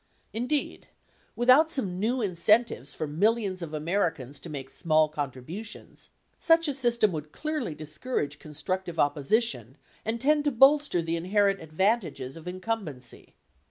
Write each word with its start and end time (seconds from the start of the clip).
Indeed, 0.33 0.87
without 1.35 1.71
some 1.71 1.99
new 1.99 2.23
incentives 2.23 2.91
for 2.95 3.05
millions 3.05 3.61
of 3.61 3.71
Americans 3.71 4.39
to 4.39 4.49
make 4.49 4.71
small 4.71 5.07
contributions, 5.07 6.09
such 6.39 6.67
a 6.67 6.73
system 6.73 7.11
would 7.11 7.31
clearly 7.31 7.75
discourage 7.75 8.39
constructive 8.39 8.97
opposition 8.97 9.77
and 10.03 10.19
tend 10.19 10.43
to 10.45 10.51
bolster 10.51 11.03
the 11.03 11.17
inherent 11.17 11.61
advantages 11.61 12.35
of 12.35 12.47
incumbency. 12.47 13.35